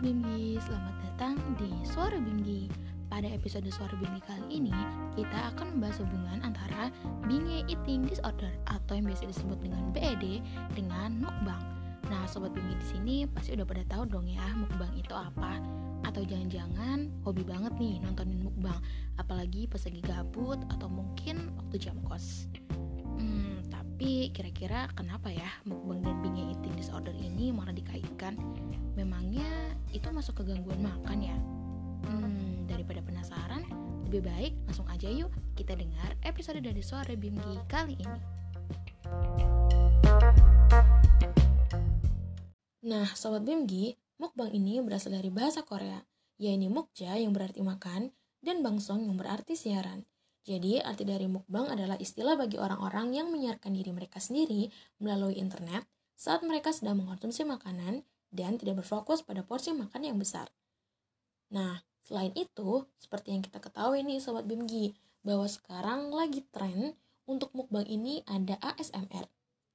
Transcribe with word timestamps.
Sobat 0.00 0.16
Bimgi, 0.16 0.56
selamat 0.64 0.96
datang 1.04 1.34
di 1.60 1.68
Suara 1.84 2.16
Bimgi. 2.16 2.72
Pada 3.12 3.28
episode 3.28 3.68
Suara 3.68 3.92
Bimgi 4.00 4.24
kali 4.24 4.48
ini, 4.48 4.72
kita 5.12 5.52
akan 5.52 5.76
membahas 5.76 6.00
hubungan 6.00 6.40
antara 6.40 6.88
binge 7.28 7.68
eating 7.68 8.08
disorder 8.08 8.48
atau 8.64 8.96
yang 8.96 9.04
biasa 9.04 9.28
disebut 9.28 9.60
dengan 9.60 9.92
BED 9.92 10.40
dengan 10.72 11.20
mukbang. 11.20 11.60
Nah, 12.08 12.24
sobat 12.24 12.56
Bimgi 12.56 12.80
di 12.80 12.86
sini 12.88 13.16
pasti 13.28 13.52
udah 13.52 13.68
pada 13.68 13.84
tahu 13.92 14.08
dong 14.08 14.24
ya 14.24 14.40
mukbang 14.56 14.88
itu 14.96 15.12
apa. 15.12 15.60
Atau 16.08 16.24
jangan-jangan 16.24 17.12
hobi 17.28 17.44
banget 17.44 17.76
nih 17.76 18.00
nontonin 18.00 18.40
mukbang, 18.40 18.80
apalagi 19.20 19.68
pas 19.68 19.84
lagi 19.84 20.00
gabut 20.00 20.64
atau 20.72 20.88
mungkin 20.88 21.52
waktu 21.60 21.76
jam 21.76 22.00
kos. 22.08 22.48
Hmm, 23.20 23.60
tapi 23.68 24.32
kira-kira 24.32 24.88
kenapa 24.96 25.28
ya 25.28 25.60
mukbang 25.68 26.00
dan 26.00 26.24
binge 26.24 26.56
eating 26.56 26.72
disorder 26.72 27.12
ini 27.12 27.52
malah 27.52 27.76
dikaitkan? 27.76 28.40
Memangnya 28.98 29.46
itu 29.94 30.10
masuk 30.10 30.42
ke 30.42 30.50
gangguan 30.50 30.82
makan 30.82 31.18
ya? 31.22 31.36
Hmm, 32.10 32.66
daripada 32.66 32.98
penasaran, 33.04 33.62
lebih 34.10 34.26
baik 34.26 34.52
langsung 34.66 34.88
aja 34.90 35.06
yuk 35.06 35.30
kita 35.54 35.78
dengar 35.78 36.18
episode 36.26 36.58
dari 36.58 36.82
Suara 36.82 37.14
Bimgi 37.14 37.62
kali 37.70 37.94
ini. 37.94 38.20
Nah, 42.90 43.06
Sobat 43.14 43.46
Bimgi, 43.46 43.94
mukbang 44.18 44.50
ini 44.50 44.82
berasal 44.82 45.14
dari 45.14 45.30
bahasa 45.30 45.62
Korea, 45.62 46.02
yaitu 46.42 46.66
mukja 46.66 47.14
yang 47.14 47.30
berarti 47.30 47.62
makan, 47.62 48.10
dan 48.42 48.64
bangsong 48.66 49.06
yang 49.06 49.14
berarti 49.14 49.54
siaran. 49.54 50.02
Jadi, 50.42 50.80
arti 50.80 51.04
dari 51.04 51.28
mukbang 51.28 51.68
adalah 51.70 52.00
istilah 52.00 52.34
bagi 52.34 52.56
orang-orang 52.56 53.12
yang 53.14 53.28
menyiarkan 53.28 53.76
diri 53.76 53.92
mereka 53.92 54.18
sendiri 54.18 54.72
melalui 54.98 55.36
internet 55.36 55.84
saat 56.16 56.40
mereka 56.42 56.72
sedang 56.72 57.04
mengkonsumsi 57.04 57.44
makanan 57.46 58.02
dan 58.30 58.56
tidak 58.56 58.82
berfokus 58.82 59.22
pada 59.26 59.42
porsi 59.42 59.74
makan 59.74 60.02
yang 60.06 60.18
besar. 60.18 60.50
Nah, 61.50 61.82
selain 62.06 62.30
itu, 62.38 62.86
seperti 62.96 63.34
yang 63.34 63.42
kita 63.42 63.58
ketahui 63.58 64.06
nih 64.06 64.22
Sobat 64.22 64.46
Bimgi, 64.46 64.94
bahwa 65.20 65.44
sekarang 65.50 66.14
lagi 66.14 66.46
tren 66.54 66.96
untuk 67.26 67.52
mukbang 67.52 67.84
ini 67.84 68.24
ada 68.24 68.56
ASMR. 68.62 69.26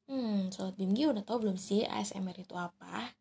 Hmm, 0.08 0.50
Sobat 0.50 0.80
Bimgi 0.80 1.06
udah 1.06 1.22
tahu 1.22 1.47
belum 1.47 1.59
sih 1.59 1.84
ASMR 1.84 2.36
itu 2.39 2.56
apa? 2.56 3.12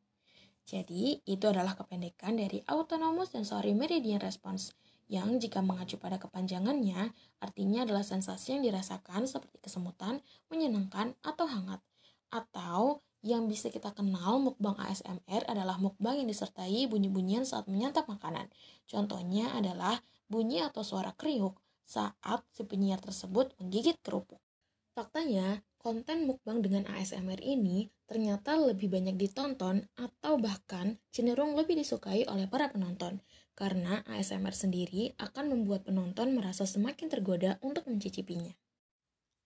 Jadi, 0.64 1.20
itu 1.28 1.44
adalah 1.44 1.76
kependekan 1.76 2.41
dari 2.41 2.64
Autonomous 2.64 3.36
Sensory 3.36 3.76
Meridian 3.76 4.22
Response, 4.22 4.72
yang 5.04 5.36
jika 5.36 5.60
mengacu 5.60 6.00
pada 6.00 6.16
kepanjangannya, 6.16 7.12
artinya 7.44 7.84
adalah 7.84 8.00
sensasi 8.00 8.56
yang 8.56 8.64
dirasakan 8.64 9.28
seperti 9.28 9.60
kesemutan, 9.60 10.24
menyenangkan, 10.48 11.12
atau 11.20 11.44
hangat. 11.44 11.84
Atau 12.32 13.04
yang 13.25 13.48
bisa 13.48 13.72
kita 13.72 13.97
kenal 13.97 14.36
mukbang 14.36 14.77
ASMR 14.77 15.48
adalah 15.48 15.80
mukbang 15.80 16.20
yang 16.20 16.28
disertai 16.28 16.84
bunyi-bunyian 16.92 17.48
saat 17.48 17.64
menyantap 17.72 18.05
makanan. 18.05 18.53
Contohnya 18.84 19.56
adalah 19.56 20.05
bunyi 20.28 20.61
atau 20.61 20.84
suara 20.84 21.16
kriuk 21.16 21.56
saat 21.89 22.44
si 22.53 22.69
penyiar 22.69 23.00
tersebut 23.00 23.56
menggigit 23.56 23.97
kerupuk. 24.05 24.41
Faktanya, 24.92 25.64
konten 25.81 26.28
mukbang 26.28 26.61
dengan 26.61 26.84
ASMR 26.84 27.41
ini 27.41 27.89
ternyata 28.05 28.61
lebih 28.61 28.92
banyak 28.92 29.16
ditonton 29.16 29.88
atau 29.97 30.36
bahkan 30.36 31.00
cenderung 31.09 31.56
lebih 31.56 31.81
disukai 31.81 32.28
oleh 32.28 32.44
para 32.44 32.69
penonton 32.69 33.25
karena 33.56 34.05
ASMR 34.05 34.53
sendiri 34.53 35.16
akan 35.16 35.50
membuat 35.56 35.88
penonton 35.88 36.36
merasa 36.36 36.69
semakin 36.69 37.09
tergoda 37.09 37.56
untuk 37.64 37.88
mencicipinya. 37.88 38.53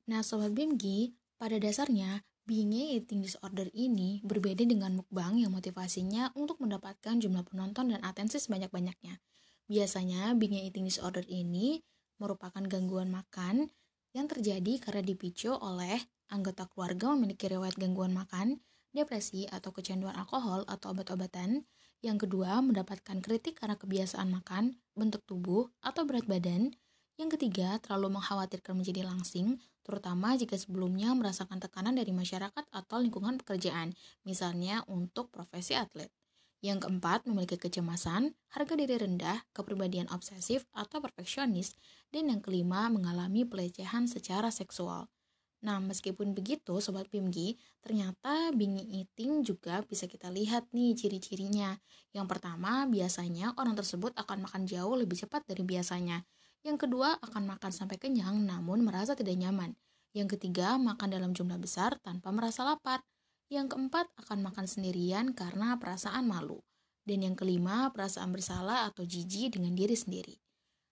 Nah, 0.09 0.25
Sobat 0.25 0.57
Bimgi, 0.57 1.13
pada 1.39 1.61
dasarnya 1.61 2.25
Binge 2.49 2.97
eating 2.97 3.21
disorder 3.21 3.69
ini 3.77 4.25
berbeda 4.25 4.65
dengan 4.65 4.97
mukbang 4.97 5.37
yang 5.37 5.53
motivasinya 5.53 6.33
untuk 6.33 6.65
mendapatkan 6.65 7.21
jumlah 7.21 7.45
penonton 7.45 7.93
dan 7.93 8.01
atensi 8.01 8.41
sebanyak-banyaknya. 8.41 9.21
Biasanya, 9.69 10.33
binge 10.33 10.65
eating 10.65 10.89
disorder 10.89 11.29
ini 11.29 11.85
merupakan 12.17 12.65
gangguan 12.65 13.13
makan 13.13 13.69
yang 14.17 14.33
terjadi 14.33 14.81
karena 14.81 15.05
dipicu 15.05 15.53
oleh 15.61 16.01
anggota 16.33 16.65
keluarga 16.73 17.13
memiliki 17.13 17.53
riwayat 17.53 17.77
gangguan 17.77 18.17
makan, 18.17 18.65
depresi 18.97 19.45
atau 19.45 19.69
kecanduan 19.69 20.17
alkohol 20.17 20.65
atau 20.73 20.97
obat-obatan. 20.97 21.69
Yang 22.01 22.25
kedua, 22.25 22.65
mendapatkan 22.65 23.21
kritik 23.21 23.61
karena 23.61 23.77
kebiasaan 23.77 24.33
makan, 24.33 24.81
bentuk 24.97 25.21
tubuh, 25.29 25.69
atau 25.85 26.09
berat 26.09 26.25
badan. 26.25 26.73
Yang 27.19 27.35
ketiga, 27.35 27.83
terlalu 27.83 28.15
mengkhawatirkan 28.15 28.79
menjadi 28.79 29.03
langsing, 29.03 29.59
terutama 29.83 30.39
jika 30.39 30.55
sebelumnya 30.55 31.11
merasakan 31.19 31.59
tekanan 31.59 31.99
dari 31.99 32.15
masyarakat 32.15 32.65
atau 32.71 32.97
lingkungan 33.03 33.43
pekerjaan, 33.43 33.99
misalnya 34.23 34.87
untuk 34.87 35.35
profesi 35.35 35.75
atlet. 35.75 36.15
Yang 36.63 36.87
keempat, 36.87 37.27
memiliki 37.27 37.59
kecemasan, 37.59 38.39
harga 38.55 38.75
diri 38.79 39.03
rendah, 39.03 39.43
kepribadian 39.51 40.07
obsesif 40.15 40.63
atau 40.71 41.03
perfeksionis, 41.03 41.75
dan 42.15 42.31
yang 42.31 42.39
kelima, 42.39 42.87
mengalami 42.87 43.43
pelecehan 43.43 44.07
secara 44.07 44.55
seksual. 44.55 45.11
Nah, 45.59 45.83
meskipun 45.83 46.39
begitu, 46.39 46.79
Sobat 46.79 47.11
Pimgi, 47.11 47.59
ternyata 47.83 48.55
binge 48.55 48.87
eating 48.87 49.43
juga 49.43 49.83
bisa 49.83 50.07
kita 50.07 50.31
lihat 50.31 50.71
nih 50.71 50.95
ciri-cirinya. 50.95 51.75
Yang 52.15 52.27
pertama, 52.31 52.87
biasanya 52.87 53.59
orang 53.59 53.75
tersebut 53.75 54.15
akan 54.15 54.47
makan 54.47 54.71
jauh 54.71 54.95
lebih 54.95 55.19
cepat 55.19 55.43
dari 55.51 55.67
biasanya. 55.67 56.23
Yang 56.67 56.89
kedua, 56.89 57.19
akan 57.23 57.45
makan 57.55 57.71
sampai 57.71 57.99
kenyang 58.01 58.43
namun 58.43 58.83
merasa 58.83 59.15
tidak 59.15 59.39
nyaman. 59.39 59.79
Yang 60.17 60.39
ketiga, 60.39 60.75
makan 60.81 61.09
dalam 61.13 61.31
jumlah 61.31 61.61
besar 61.61 62.01
tanpa 62.03 62.35
merasa 62.35 62.67
lapar. 62.67 63.05
Yang 63.49 63.77
keempat, 63.77 64.11
akan 64.19 64.39
makan 64.45 64.67
sendirian 64.67 65.33
karena 65.33 65.79
perasaan 65.79 66.27
malu. 66.27 66.61
Dan 67.07 67.25
yang 67.25 67.37
kelima, 67.39 67.89
perasaan 67.95 68.35
bersalah 68.35 68.91
atau 68.91 69.07
jijik 69.07 69.57
dengan 69.57 69.73
diri 69.73 69.97
sendiri. 69.97 70.37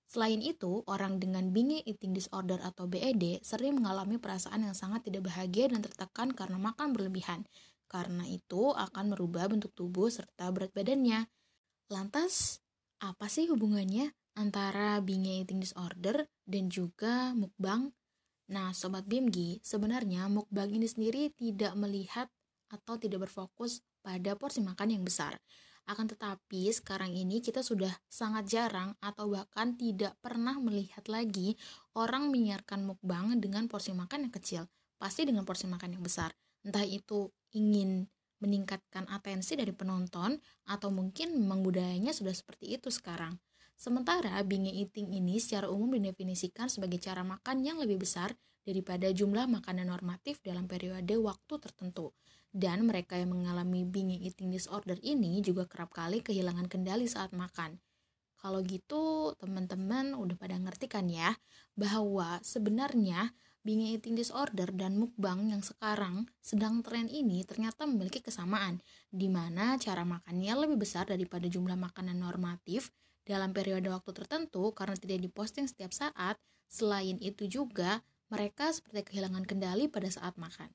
Selain 0.07 0.39
itu, 0.39 0.87
orang 0.87 1.19
dengan 1.19 1.51
binge 1.51 1.83
eating 1.83 2.15
disorder 2.15 2.63
atau 2.63 2.87
BED 2.87 3.43
sering 3.43 3.75
mengalami 3.75 4.23
perasaan 4.23 4.63
yang 4.63 4.73
sangat 4.73 5.03
tidak 5.11 5.27
bahagia 5.27 5.67
dan 5.67 5.83
tertekan 5.83 6.31
karena 6.31 6.57
makan 6.63 6.95
berlebihan. 6.95 7.43
Karena 7.91 8.23
itu 8.31 8.71
akan 8.71 9.13
merubah 9.13 9.51
bentuk 9.51 9.75
tubuh 9.75 10.07
serta 10.07 10.49
berat 10.55 10.71
badannya. 10.73 11.27
Lantas, 11.91 12.63
apa 13.03 13.27
sih 13.27 13.51
hubungannya 13.51 14.15
antara 14.37 15.01
binge 15.01 15.43
eating 15.43 15.65
disorder 15.65 16.29
dan 16.45 16.69
juga 16.69 17.33
mukbang. 17.33 17.91
Nah, 18.53 18.71
sobat 18.71 19.09
Bimgi, 19.09 19.59
sebenarnya 19.65 20.31
mukbang 20.31 20.71
ini 20.71 20.87
sendiri 20.87 21.35
tidak 21.35 21.75
melihat 21.75 22.31
atau 22.71 22.95
tidak 22.95 23.27
berfokus 23.27 23.83
pada 24.05 24.39
porsi 24.39 24.63
makan 24.63 24.95
yang 24.95 25.03
besar. 25.03 25.41
Akan 25.87 26.07
tetapi 26.11 26.71
sekarang 26.71 27.15
ini 27.15 27.39
kita 27.39 27.63
sudah 27.63 27.91
sangat 28.11 28.47
jarang 28.51 28.95
atau 28.99 29.31
bahkan 29.31 29.75
tidak 29.79 30.19
pernah 30.19 30.59
melihat 30.59 31.07
lagi 31.07 31.55
orang 31.95 32.31
menyiarkan 32.31 32.87
mukbang 32.87 33.39
dengan 33.39 33.71
porsi 33.71 33.95
makan 33.95 34.31
yang 34.31 34.35
kecil, 34.35 34.63
pasti 34.99 35.27
dengan 35.27 35.47
porsi 35.47 35.71
makan 35.71 35.99
yang 35.99 36.03
besar. 36.03 36.35
Entah 36.67 36.83
itu 36.83 37.31
ingin 37.55 38.11
meningkatkan 38.43 39.07
atensi 39.09 39.55
dari 39.55 39.71
penonton 39.71 40.37
atau 40.67 40.91
mungkin 40.91 41.39
memang 41.39 41.63
budayanya 41.63 42.11
sudah 42.11 42.35
seperti 42.35 42.75
itu 42.77 42.91
sekarang. 42.91 43.39
Sementara 43.77 44.41
binge 44.41 44.73
eating 44.73 45.13
ini 45.13 45.37
secara 45.37 45.69
umum 45.69 46.01
didefinisikan 46.01 46.73
sebagai 46.73 46.97
cara 46.97 47.21
makan 47.21 47.61
yang 47.61 47.77
lebih 47.77 48.01
besar 48.01 48.33
daripada 48.65 49.13
jumlah 49.13 49.45
makanan 49.47 49.93
normatif 49.93 50.41
dalam 50.41 50.65
periode 50.65 51.13
waktu 51.21 51.55
tertentu. 51.61 52.17
Dan 52.49 52.89
mereka 52.89 53.21
yang 53.21 53.37
mengalami 53.37 53.85
binge 53.85 54.17
eating 54.17 54.49
disorder 54.49 54.97
ini 55.05 55.45
juga 55.45 55.69
kerap 55.69 55.93
kali 55.93 56.25
kehilangan 56.25 56.73
kendali 56.73 57.05
saat 57.05 57.37
makan. 57.37 57.77
Kalau 58.41 58.65
gitu, 58.65 59.37
teman-teman 59.37 60.17
udah 60.17 60.37
pada 60.41 60.57
ngerti 60.57 60.89
kan 60.89 61.05
ya, 61.13 61.37
bahwa 61.77 62.41
sebenarnya 62.41 63.37
binge 63.61 63.93
eating 63.93 64.17
disorder 64.17 64.73
dan 64.73 64.97
mukbang 64.97 65.53
yang 65.53 65.61
sekarang 65.61 66.31
sedang 66.41 66.81
tren 66.81 67.13
ini 67.13 67.45
ternyata 67.45 67.85
memiliki 67.85 68.25
kesamaan, 68.25 68.81
di 69.13 69.29
mana 69.29 69.77
cara 69.77 70.07
makannya 70.09 70.65
lebih 70.65 70.81
besar 70.81 71.05
daripada 71.11 71.45
jumlah 71.51 71.77
makanan 71.77 72.17
normatif 72.17 72.89
dalam 73.27 73.51
periode 73.51 73.91
waktu 73.91 74.15
tertentu 74.15 74.71
karena 74.73 74.95
tidak 74.95 75.19
diposting 75.27 75.67
setiap 75.67 75.91
saat. 75.91 76.39
Selain 76.71 77.19
itu 77.19 77.51
juga, 77.51 78.01
mereka 78.31 78.71
seperti 78.71 79.13
kehilangan 79.13 79.45
kendali 79.47 79.91
pada 79.91 80.07
saat 80.11 80.39
makan. 80.39 80.71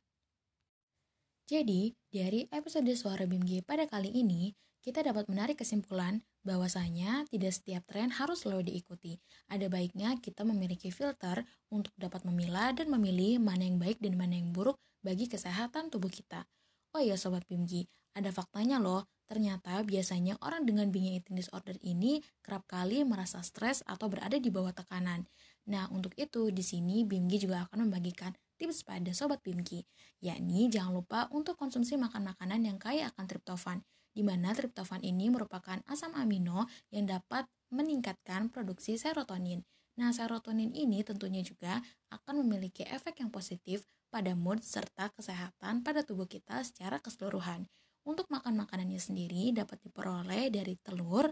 Jadi, 1.48 1.92
dari 2.08 2.48
episode 2.48 2.88
Suara 2.96 3.28
BMG 3.28 3.64
pada 3.68 3.84
kali 3.84 4.08
ini, 4.12 4.56
kita 4.82 5.04
dapat 5.04 5.28
menarik 5.28 5.60
kesimpulan 5.60 6.24
bahwasanya 6.42 7.30
tidak 7.30 7.54
setiap 7.54 7.86
tren 7.86 8.10
harus 8.10 8.48
selalu 8.48 8.74
diikuti. 8.74 9.22
Ada 9.52 9.70
baiknya 9.70 10.18
kita 10.18 10.42
memiliki 10.42 10.90
filter 10.90 11.46
untuk 11.70 11.94
dapat 12.00 12.26
memilah 12.26 12.74
dan 12.74 12.90
memilih 12.90 13.38
mana 13.38 13.68
yang 13.68 13.78
baik 13.78 14.02
dan 14.02 14.18
mana 14.18 14.42
yang 14.42 14.50
buruk 14.50 14.80
bagi 15.06 15.30
kesehatan 15.30 15.94
tubuh 15.94 16.10
kita. 16.10 16.50
Oh 16.98 17.02
iya 17.04 17.14
Sobat 17.14 17.46
BMG, 17.46 17.86
ada 18.18 18.34
faktanya 18.34 18.82
loh, 18.82 19.06
Ternyata 19.32 19.80
biasanya 19.88 20.36
orang 20.44 20.68
dengan 20.68 20.92
binge 20.92 21.16
eating 21.16 21.40
disorder 21.40 21.80
ini 21.88 22.20
kerap 22.44 22.68
kali 22.68 23.08
merasa 23.08 23.40
stres 23.40 23.80
atau 23.88 24.12
berada 24.12 24.36
di 24.36 24.52
bawah 24.52 24.76
tekanan. 24.76 25.24
Nah, 25.72 25.88
untuk 25.88 26.12
itu 26.20 26.52
di 26.52 26.60
sini 26.60 27.08
Bimgi 27.08 27.40
juga 27.40 27.64
akan 27.64 27.88
membagikan 27.88 28.36
tips 28.60 28.84
pada 28.84 29.16
sobat 29.16 29.40
Bimgi, 29.40 29.88
yakni 30.20 30.68
jangan 30.68 31.00
lupa 31.00 31.32
untuk 31.32 31.56
konsumsi 31.56 31.96
makan 31.96 32.36
makanan 32.36 32.68
yang 32.68 32.76
kaya 32.76 33.08
akan 33.16 33.26
triptofan. 33.32 33.80
di 34.12 34.28
mana 34.28 34.52
triptofan 34.52 35.00
ini 35.08 35.32
merupakan 35.32 35.80
asam 35.88 36.12
amino 36.20 36.68
yang 36.92 37.08
dapat 37.08 37.48
meningkatkan 37.72 38.52
produksi 38.52 39.00
serotonin. 39.00 39.64
Nah, 39.96 40.12
serotonin 40.12 40.76
ini 40.76 41.00
tentunya 41.08 41.40
juga 41.40 41.80
akan 42.12 42.44
memiliki 42.44 42.84
efek 42.84 43.24
yang 43.24 43.32
positif 43.32 43.88
pada 44.12 44.36
mood 44.36 44.60
serta 44.60 45.16
kesehatan 45.16 45.88
pada 45.88 46.04
tubuh 46.04 46.28
kita 46.28 46.60
secara 46.68 47.00
keseluruhan. 47.00 47.72
Untuk 48.02 48.28
makan 48.34 48.58
makanannya 48.58 48.98
sendiri 48.98 49.54
dapat 49.54 49.78
diperoleh 49.86 50.50
dari 50.50 50.74
telur, 50.82 51.30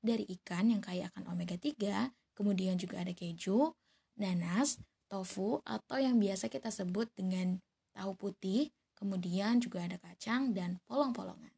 dari 0.00 0.28
ikan 0.40 0.68
yang 0.68 0.84
kaya 0.84 1.08
akan 1.08 1.32
omega 1.32 1.56
3, 1.56 2.12
kemudian 2.36 2.76
juga 2.76 3.00
ada 3.00 3.12
keju, 3.16 3.72
nanas, 4.20 4.80
tofu, 5.08 5.64
atau 5.64 5.96
yang 5.96 6.20
biasa 6.20 6.52
kita 6.52 6.68
sebut 6.68 7.08
dengan 7.16 7.56
tahu 7.96 8.12
putih, 8.16 8.68
kemudian 8.96 9.64
juga 9.64 9.84
ada 9.84 9.96
kacang 9.96 10.52
dan 10.52 10.76
polong-polongan. 10.84 11.52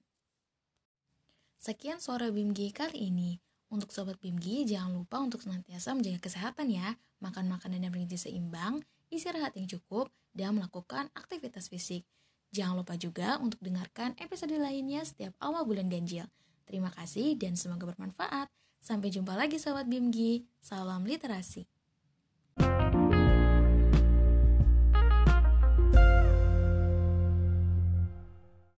Sekian 1.62 2.02
sore 2.02 2.30
Bimgi 2.34 2.74
kali 2.74 3.10
ini. 3.10 3.38
Untuk 3.72 3.88
Sobat 3.88 4.20
Bimgi, 4.20 4.68
jangan 4.68 4.92
lupa 4.92 5.16
untuk 5.16 5.40
senantiasa 5.40 5.96
menjaga 5.96 6.20
kesehatan 6.28 6.68
ya, 6.68 6.92
makan 7.24 7.48
makanan 7.48 7.80
yang 7.80 7.92
bergizi 7.94 8.28
seimbang, 8.28 8.84
istirahat 9.08 9.56
yang 9.56 9.64
cukup, 9.64 10.12
dan 10.36 10.58
melakukan 10.60 11.08
aktivitas 11.16 11.72
fisik. 11.72 12.04
Jangan 12.52 12.84
lupa 12.84 13.00
juga 13.00 13.40
untuk 13.40 13.56
dengarkan 13.64 14.12
episode 14.20 14.52
lainnya 14.60 15.00
setiap 15.08 15.32
awal 15.40 15.64
bulan 15.64 15.88
ganjil. 15.88 16.28
Terima 16.68 16.92
kasih 16.92 17.32
dan 17.40 17.56
semoga 17.56 17.88
bermanfaat. 17.88 18.44
Sampai 18.76 19.08
jumpa 19.08 19.32
lagi 19.32 19.56
Sobat 19.56 19.88
Bimgi. 19.88 20.44
Salam 20.60 21.08
literasi. 21.08 21.64